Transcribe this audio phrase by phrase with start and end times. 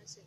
[0.00, 0.20] Nasi.